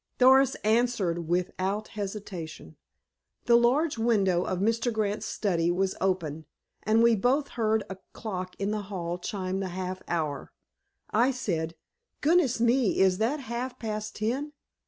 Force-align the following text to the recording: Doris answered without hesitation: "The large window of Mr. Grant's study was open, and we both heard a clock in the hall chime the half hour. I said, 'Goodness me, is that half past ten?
Doris 0.17 0.55
answered 0.63 1.27
without 1.27 1.89
hesitation: 1.89 2.75
"The 3.45 3.55
large 3.55 3.99
window 3.99 4.43
of 4.43 4.57
Mr. 4.57 4.91
Grant's 4.91 5.27
study 5.27 5.69
was 5.69 5.93
open, 6.01 6.47
and 6.81 7.03
we 7.03 7.15
both 7.15 7.49
heard 7.49 7.83
a 7.87 7.97
clock 8.11 8.55
in 8.57 8.71
the 8.71 8.81
hall 8.89 9.19
chime 9.19 9.59
the 9.59 9.67
half 9.69 10.01
hour. 10.07 10.51
I 11.11 11.29
said, 11.29 11.75
'Goodness 12.21 12.59
me, 12.59 12.99
is 12.99 13.19
that 13.19 13.41
half 13.41 13.77
past 13.77 14.15
ten? 14.15 14.53